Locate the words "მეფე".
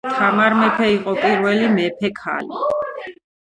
0.61-0.87, 1.77-2.13